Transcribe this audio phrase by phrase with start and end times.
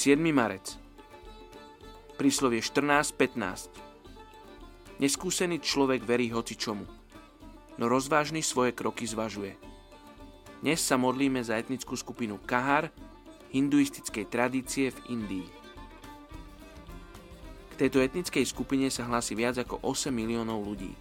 [0.00, 0.16] 7.
[0.32, 0.80] marec.
[2.16, 4.96] Príslovie 14.15.
[4.96, 6.88] Neskúsený človek verí hoci čomu,
[7.76, 9.60] no rozvážny svoje kroky zvažuje.
[10.64, 12.88] Dnes sa modlíme za etnickú skupinu Kahar,
[13.52, 15.48] hinduistickej tradície v Indii.
[17.68, 20.96] K tejto etnickej skupine sa hlási viac ako 8 miliónov ľudí.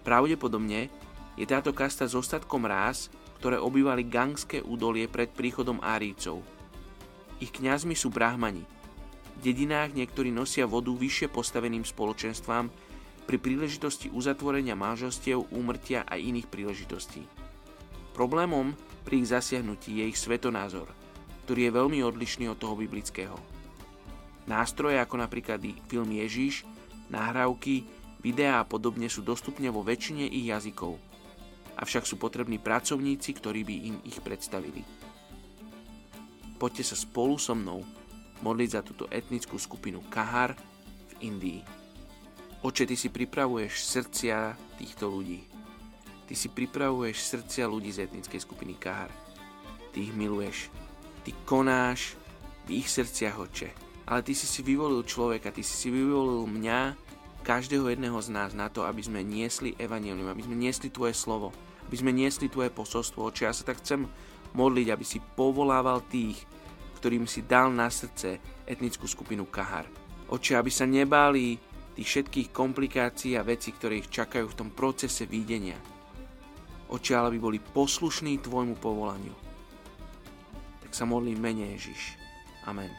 [0.00, 0.88] Pravdepodobne
[1.36, 6.40] je táto kasta zostatkom rás, ktoré obývali gangské údolie pred príchodom Árícov–
[7.40, 8.62] ich kňazmi sú brahmani.
[9.40, 12.68] V dedinách niektorí nosia vodu vyššie postaveným spoločenstvám
[13.24, 17.24] pri príležitosti uzatvorenia manželstiev, úmrtia a iných príležitostí.
[18.12, 18.76] Problémom
[19.08, 20.92] pri ich zasiahnutí je ich svetonázor,
[21.48, 23.38] ktorý je veľmi odlišný od toho biblického.
[24.44, 26.68] Nástroje ako napríklad film Ježíš,
[27.08, 27.88] nahrávky,
[28.20, 31.00] videá a podobne sú dostupne vo väčšine ich jazykov.
[31.80, 34.84] Avšak sú potrební pracovníci, ktorí by im ich predstavili.
[36.60, 37.80] Poďte sa spolu so mnou
[38.44, 40.52] modliť za túto etnickú skupinu Kahar
[41.08, 41.64] v Indii.
[42.60, 45.40] Oče, Ty si pripravuješ srdcia týchto ľudí.
[46.28, 49.08] Ty si pripravuješ srdcia ľudí z etnickej skupiny Kahar.
[49.96, 50.68] Ty ich miluješ.
[51.24, 52.20] Ty konáš
[52.68, 53.72] v ich srdciach, Oče.
[54.04, 57.08] Ale Ty si si vyvolil človeka, Ty si si vyvolil mňa,
[57.40, 61.56] každého jedného z nás na to, aby sme niesli evanelium, aby sme niesli Tvoje slovo,
[61.88, 63.32] aby sme niesli Tvoje posolstvo.
[63.32, 64.04] Oče, ja sa tak chcem
[64.54, 66.38] modliť, aby si povolával tých,
[67.00, 68.38] ktorým si dal na srdce
[68.68, 69.88] etnickú skupinu Kahar.
[70.30, 71.58] Oče, aby sa nebáli
[71.96, 75.78] tých všetkých komplikácií a vecí, ktoré ich čakajú v tom procese výdenia.
[76.90, 79.34] Oče, ale aby boli poslušní Tvojmu povolaniu.
[80.86, 82.18] Tak sa modlím mene Ježiš.
[82.66, 82.90] Amen.